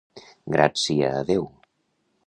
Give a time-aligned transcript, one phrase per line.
[0.53, 1.47] Grat sia a Déu!